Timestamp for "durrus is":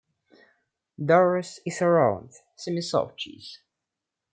0.99-1.79